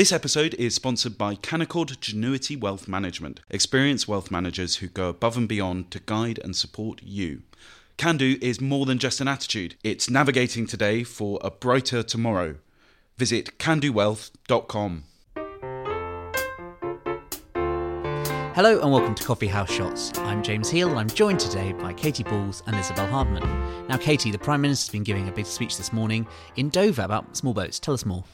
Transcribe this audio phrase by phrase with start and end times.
[0.00, 5.36] This episode is sponsored by Canaccord Genuity Wealth Management, experienced wealth managers who go above
[5.36, 7.42] and beyond to guide and support you.
[7.98, 12.56] Can do is more than just an attitude, it's navigating today for a brighter tomorrow.
[13.18, 15.04] Visit candowealth.com.
[18.54, 20.16] Hello and welcome to Coffee House Shots.
[20.20, 23.42] I'm James Heale and I'm joined today by Katy Balls and Isabel Hardman.
[23.86, 26.26] Now, Katy, the Prime Minister's been giving a big speech this morning
[26.56, 27.78] in Dover about small boats.
[27.78, 28.24] Tell us more.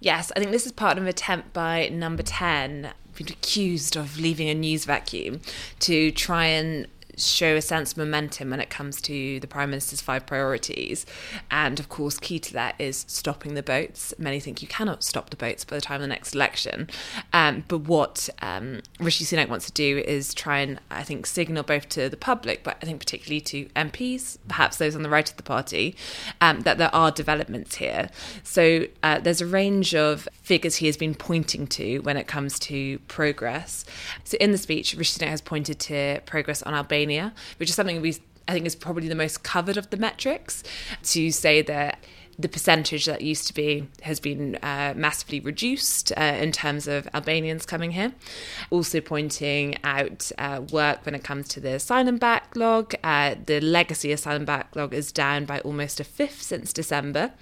[0.00, 4.18] Yes, I think this is part of an attempt by Number 10, been accused of
[4.18, 5.40] leaving a news vacuum,
[5.80, 6.86] to try and
[7.26, 11.06] show a sense of momentum when it comes to the Prime Minister's five priorities.
[11.50, 14.14] And of course, key to that is stopping the boats.
[14.18, 16.88] Many think you cannot stop the boats by the time of the next election.
[17.32, 21.62] Um, but what um, Rishi Sunak wants to do is try and, I think, signal
[21.62, 25.28] both to the public, but I think particularly to MPs, perhaps those on the right
[25.28, 25.96] of the party,
[26.40, 28.10] um, that there are developments here.
[28.42, 32.58] So uh, there's a range of figures he has been pointing to when it comes
[32.60, 33.84] to progress.
[34.24, 37.09] So in the speech, Rishi Sunak has pointed to progress on Albania
[37.58, 38.16] Which is something we
[38.48, 40.64] I think is probably the most covered of the metrics
[41.04, 42.02] to say that
[42.40, 47.08] the percentage that used to be has been uh, massively reduced uh, in terms of
[47.12, 48.12] Albanians coming here.
[48.70, 52.94] Also, pointing out uh, work when it comes to the asylum backlog.
[53.04, 57.32] Uh, the legacy asylum backlog is down by almost a fifth since December.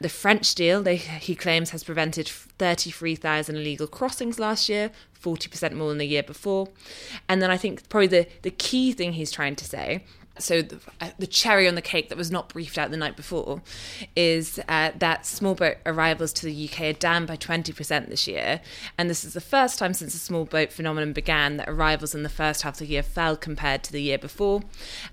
[0.00, 5.88] The French deal, they, he claims, has prevented 33,000 illegal crossings last year, 40% more
[5.88, 6.68] than the year before.
[7.28, 10.04] And then I think probably the, the key thing he's trying to say
[10.38, 13.16] so the, uh, the, cherry on the cake that was not briefed out the night
[13.16, 13.62] before
[14.16, 18.60] is uh, that small boat arrivals to the UK are down by 20% this year.
[18.96, 22.22] And this is the first time since the small boat phenomenon began that arrivals in
[22.22, 24.62] the first half of the year fell compared to the year before.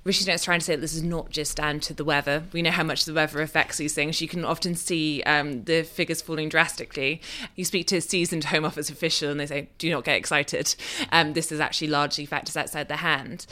[0.04, 2.44] Rishi is trying to say that this is not just down to the weather.
[2.54, 4.22] We know how much the weather affects these things.
[4.22, 7.22] You can often see um, the figures falling drastically.
[7.56, 10.76] You speak to a seasoned Home Office official and they say, do not get excited.
[11.12, 13.46] Um, this is actually largely factors outside their hand.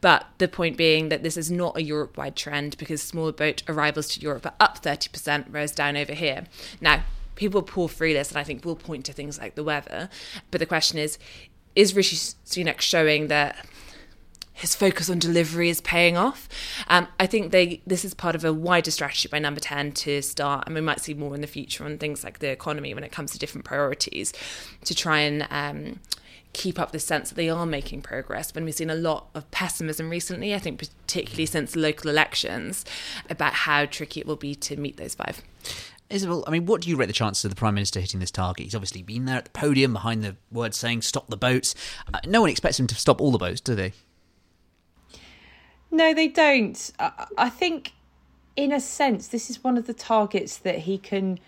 [0.00, 3.62] But the point being, that this is not a Europe wide trend because smaller boat
[3.68, 6.44] arrivals to Europe are up 30%, whereas down over here.
[6.80, 7.02] Now,
[7.34, 10.08] people pull through this and I think we'll point to things like the weather.
[10.50, 11.18] But the question is,
[11.74, 13.66] is Rishi Sunak showing that
[14.52, 16.48] his focus on delivery is paying off.
[16.88, 20.20] Um, I think they this is part of a wider strategy by Number Ten to
[20.22, 23.02] start, and we might see more in the future on things like the economy when
[23.02, 24.32] it comes to different priorities,
[24.84, 26.00] to try and um,
[26.52, 29.50] keep up the sense that they are making progress when we've seen a lot of
[29.50, 32.84] pessimism recently, I think particularly since local elections,
[33.30, 35.42] about how tricky it will be to meet those five.
[36.10, 38.30] Isabel, I mean, what do you rate the chances of the Prime Minister hitting this
[38.30, 38.64] target?
[38.64, 41.74] He's obviously been there at the podium behind the words saying stop the boats.
[42.12, 43.94] Uh, no one expects him to stop all the boats, do they?
[45.90, 46.92] No, they don't.
[46.98, 47.92] I, I think,
[48.56, 51.38] in a sense, this is one of the targets that he can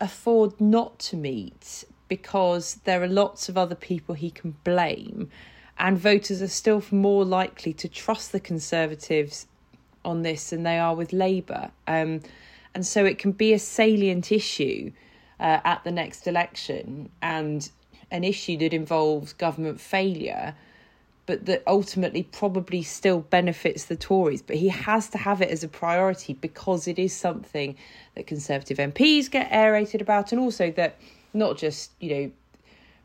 [0.00, 5.30] afford not to meet because there are lots of other people he can blame,
[5.78, 9.46] and voters are still more likely to trust the Conservatives
[10.04, 11.70] on this than they are with Labour.
[11.86, 12.20] Um,
[12.74, 14.92] and so it can be a salient issue
[15.40, 17.70] uh, at the next election and
[18.10, 20.54] an issue that involves government failure,
[21.26, 24.42] but that ultimately probably still benefits the Tories.
[24.42, 27.76] But he has to have it as a priority because it is something
[28.14, 30.96] that Conservative MPs get aerated about, and also that
[31.32, 32.30] not just you know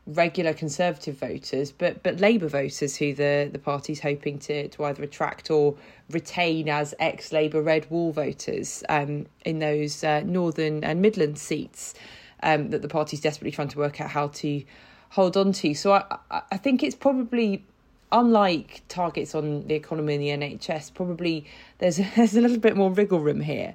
[0.06, 5.02] regular Conservative voters, but but Labour voters who the the party's hoping to to either
[5.02, 5.74] attract or
[6.10, 11.94] retain as ex Labour Red Wall voters um, in those uh, northern and Midland seats
[12.42, 14.62] um, that the party's desperately trying to work out how to
[15.10, 15.74] hold on to.
[15.74, 17.64] So I I think it's probably
[18.12, 21.46] unlike targets on the economy and the NHS, probably
[21.78, 23.74] there's there's a little bit more wriggle room here.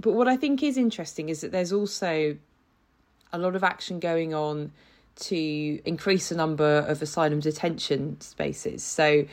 [0.00, 2.36] But what I think is interesting is that there's also
[3.32, 4.72] a lot of action going on
[5.16, 8.82] to increase the number of asylum detention spaces.
[8.82, 9.26] So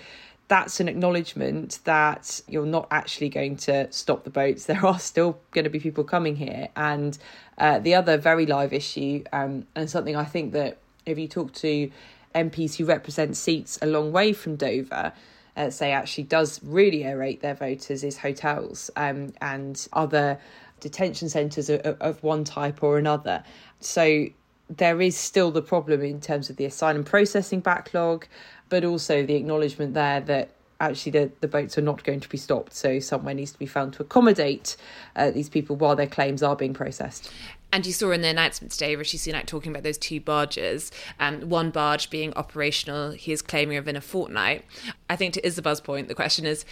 [0.47, 4.65] that's an acknowledgement that you're not actually going to stop the boats.
[4.75, 6.69] There are still going to be people coming here.
[6.75, 7.17] And
[7.57, 11.53] uh, the other very live issue, um, and something I think that if you talk
[11.53, 11.91] to
[12.33, 15.13] MPs who represent seats a long way from Dover,
[15.57, 20.37] uh, say actually does really aerate their voters is hotels um, and other
[20.79, 23.43] detention centres of, of one type or another.
[23.79, 24.27] So
[24.69, 28.27] there is still the problem in terms of the asylum processing backlog,
[28.69, 30.49] but also the acknowledgement there that
[30.79, 32.73] actually the, the boats are not going to be stopped.
[32.73, 34.75] So somewhere needs to be found to accommodate
[35.15, 37.31] uh, these people while their claims are being processed.
[37.71, 41.41] And you saw in the announcement today, Rishi Sunak talking about those two barges, um,
[41.49, 44.65] one barge being operational, he is claiming within a fortnight.
[45.09, 46.63] I think to Isabel's point, the question is,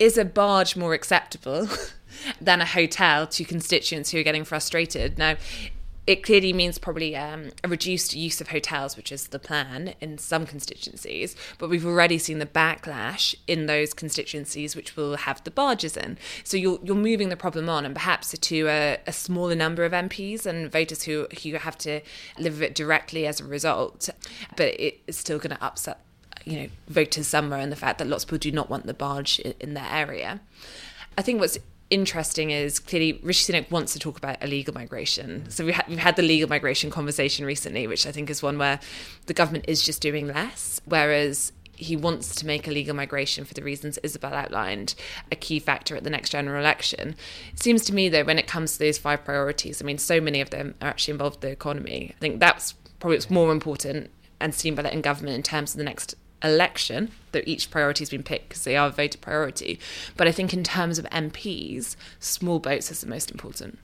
[0.00, 1.68] is a barge more acceptable
[2.40, 5.18] than a hotel to constituents who are getting frustrated?
[5.18, 5.36] Now,
[6.06, 10.18] it clearly means probably um, a reduced use of hotels, which is the plan in
[10.18, 11.36] some constituencies.
[11.58, 16.18] But we've already seen the backlash in those constituencies, which will have the barges in.
[16.42, 19.92] So you're you're moving the problem on, and perhaps to a, a smaller number of
[19.92, 22.00] MPs and voters who who have to
[22.38, 24.08] live with it directly as a result.
[24.56, 26.00] But it's still going to upset
[26.44, 28.94] you know voters somewhere, and the fact that lots of people do not want the
[28.94, 30.40] barge in, their area.
[31.16, 31.58] I think what's
[31.90, 35.50] interesting is clearly Rishi Sunak wants to talk about illegal migration.
[35.50, 38.58] So we ha- we've had the legal migration conversation recently, which I think is one
[38.58, 38.80] where
[39.26, 43.62] the government is just doing less, whereas he wants to make illegal migration for the
[43.62, 44.94] reasons Isabel outlined
[45.32, 47.16] a key factor at the next general election.
[47.52, 50.20] It seems to me, though, when it comes to those five priorities, I mean, so
[50.20, 52.14] many of them are actually involved the economy.
[52.14, 54.10] I think that's probably what's more important
[54.40, 58.10] and seen by in government in terms of the next election, though each priority has
[58.10, 59.78] been picked because they are a voted priority.
[60.16, 63.78] But I think in terms of MPs, small boats is the most important.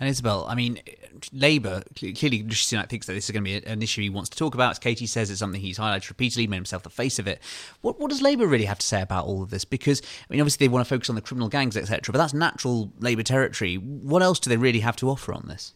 [0.00, 0.80] And Isabel, I mean,
[1.32, 4.28] Labour clearly Rishi Sunak thinks that this is going to be an issue he wants
[4.30, 4.72] to talk about.
[4.72, 7.40] As Katy says, it's something he's highlighted repeatedly, made himself the face of it.
[7.80, 9.64] What, what does Labour really have to say about all of this?
[9.64, 12.12] Because I mean, obviously they want to focus on the criminal gangs, etc.
[12.12, 13.76] But that's natural Labour territory.
[13.76, 15.74] What else do they really have to offer on this?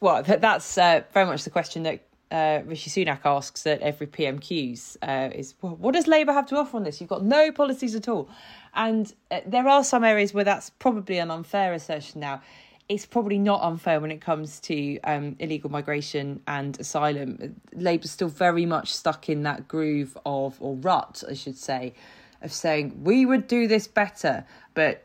[0.00, 4.96] Well, that's uh, very much the question that uh, Rishi Sunak asks at every PMQs
[5.02, 7.00] uh, is, well, what does Labour have to offer on this?
[7.00, 8.28] You've got no policies at all.
[8.74, 12.42] And uh, there are some areas where that's probably an unfair assertion now.
[12.88, 17.56] It's probably not unfair when it comes to um, illegal migration and asylum.
[17.74, 21.92] Labour's still very much stuck in that groove of, or rut, I should say,
[22.40, 24.44] of saying we would do this better,
[24.74, 25.02] but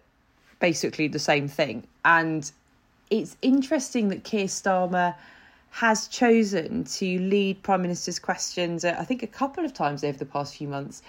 [0.59, 1.85] basically the same thing.
[2.05, 2.49] And
[3.09, 5.15] it's interesting that Keir Starmer
[5.73, 10.15] has chosen to lead Prime Minister's questions, uh, I think a couple of times over
[10.15, 11.01] the past few months,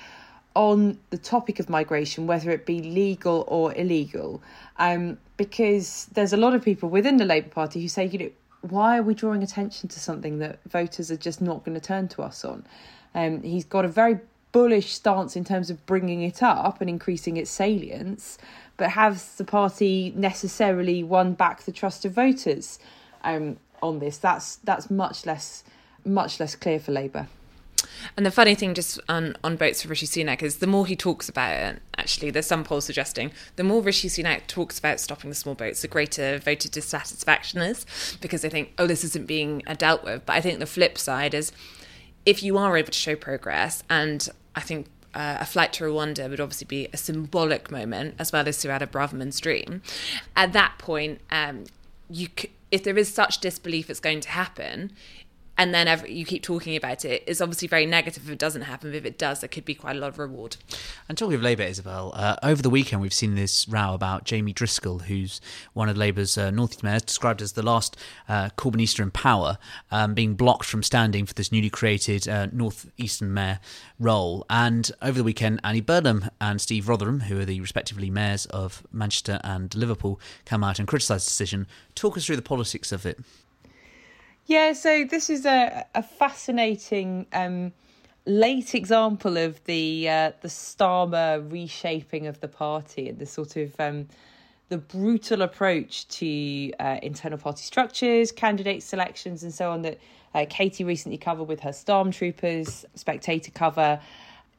[0.54, 4.42] on the topic of migration, whether it be legal or illegal.
[4.78, 8.30] Um, because there's a lot of people within the Labour Party who say, you know,
[8.62, 12.08] why are we drawing attention to something that voters are just not going to turn
[12.08, 12.64] to us on?
[13.14, 14.18] Um, he's got a very
[14.52, 18.38] bullish stance in terms of bringing it up and increasing its salience,
[18.78, 22.78] but has the party necessarily won back the trust of voters?
[23.22, 23.58] Um,
[23.88, 24.18] on this.
[24.18, 25.64] That's that's much less
[26.04, 27.28] much less clear for Labour.
[28.16, 30.96] And the funny thing, just on, on votes for Rishi Sunak, is the more he
[30.96, 35.30] talks about it, actually, there's some polls suggesting the more Rishi Sunak talks about stopping
[35.30, 37.84] the small boats, the greater voter dissatisfaction is,
[38.20, 40.24] because they think, oh, this isn't being dealt with.
[40.26, 41.52] But I think the flip side is
[42.24, 46.28] if you are able to show progress, and I think uh, a flight to Rwanda
[46.30, 49.82] would obviously be a symbolic moment, as well as Suella Braverman's dream.
[50.36, 51.64] At that point, um,
[52.08, 52.28] you.
[52.38, 54.90] C- if there is such disbelief it's going to happen,
[55.56, 58.62] and then every, you keep talking about it, it's obviously very negative if it doesn't
[58.62, 58.90] happen.
[58.90, 60.56] But if it does, there could be quite a lot of reward.
[61.08, 64.52] And talking of Labour, Isabel, uh, over the weekend we've seen this row about Jamie
[64.52, 65.40] Driscoll, who's
[65.72, 67.96] one of Labour's uh, North East mayors, described as the last
[68.28, 69.58] uh, Corbynista in power,
[69.90, 73.60] um, being blocked from standing for this newly created uh, North Eastern mayor
[73.98, 74.44] role.
[74.50, 78.82] And over the weekend, Andy Burnham and Steve Rotheram, who are the respectively mayors of
[78.92, 81.66] Manchester and Liverpool, come out and criticised the decision.
[81.94, 83.20] Talk us through the politics of it.
[84.46, 87.72] Yeah, so this is a a fascinating um,
[88.26, 93.74] late example of the uh, the Starmer reshaping of the party and the sort of
[93.80, 94.06] um,
[94.68, 99.98] the brutal approach to uh, internal party structures, candidate selections, and so on that
[100.34, 103.98] uh, Katy recently covered with her Stormtroopers Spectator cover.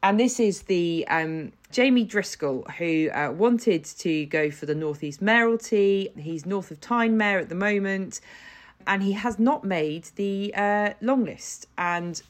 [0.02, 5.22] And this is the um, Jamie Driscoll, who uh, wanted to go for the Northeast
[5.22, 6.10] mayoralty.
[6.18, 8.20] He's north of Tyne mayor at the moment
[8.88, 11.68] and he has not made the uh, long list.
[11.78, 12.22] And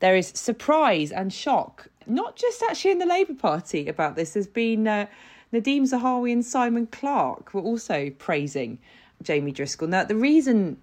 [0.00, 4.32] there is surprise and shock, not just actually in the Labour Party about this.
[4.32, 5.06] There's been uh,
[5.52, 8.78] Nadhim Zahawi and Simon Clarke were also praising
[9.22, 9.88] Jamie Driscoll.
[9.88, 10.78] Now, the reason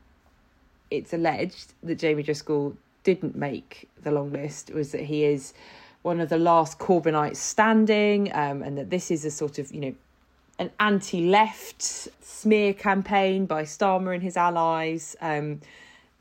[0.91, 5.53] it's alleged that Jamie Driscoll didn't make the long list was that he is
[6.01, 9.81] one of the last Corbynites standing, um, and that this is a sort of you
[9.81, 9.95] know
[10.59, 15.15] an anti-left smear campaign by Starmer and his allies.
[15.21, 15.61] Um,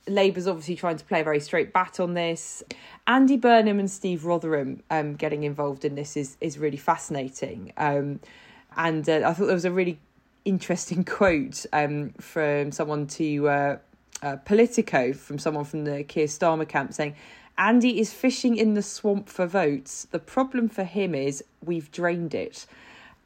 [0.06, 2.62] Labour's obviously trying to play a very straight bat on this.
[3.06, 7.72] Andy Burnham and Steve Rotheram um, getting involved in this is is really fascinating.
[7.76, 8.20] Um,
[8.76, 9.98] and uh, I thought there was a really
[10.44, 13.78] interesting quote um, from someone to uh,
[14.22, 17.14] uh, Politico, from someone from the Keir Starmer camp, saying,
[17.56, 20.08] Andy is fishing in the swamp for votes.
[20.10, 22.66] The problem for him is we've drained it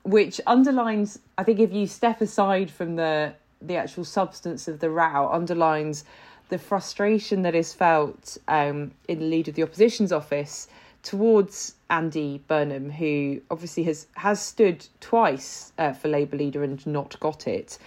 [0.09, 4.89] which underlines i think if you step aside from the the actual substance of the
[4.89, 6.05] row underlines
[6.49, 10.69] the frustration that is felt um, in the lead of the opposition's office
[11.03, 17.19] towards Andy Burnham, who obviously has has stood twice uh, for Labour leader and not
[17.21, 17.79] got it,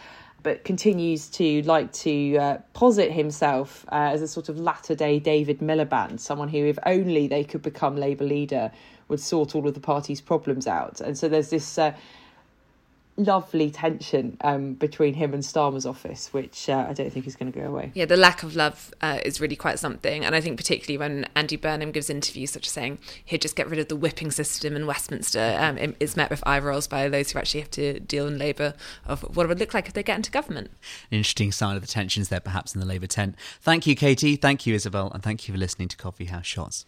[0.43, 5.19] but continues to like to uh, posit himself uh, as a sort of latter day
[5.19, 8.71] David Miliband, someone who, if only they could become Labour leader,
[9.11, 10.99] would sort all of the party's problems out.
[11.01, 11.93] And so there's this uh,
[13.17, 17.51] lovely tension um, between him and Starmer's office, which uh, I don't think is going
[17.51, 17.91] to go away.
[17.93, 20.25] Yeah, the lack of love uh, is really quite something.
[20.25, 23.69] And I think, particularly when Andy Burnham gives interviews such as saying he'd just get
[23.69, 27.31] rid of the whipping system in Westminster, um, is met with eye rolls by those
[27.31, 28.73] who actually have to deal in Labour
[29.05, 30.71] of what it would look like if they get into government.
[31.11, 33.35] An interesting sign of the tensions there, perhaps, in the Labour tent.
[33.61, 34.37] Thank you, Katy.
[34.37, 35.11] Thank you, Isabel.
[35.13, 36.85] And thank you for listening to Coffee House Shots.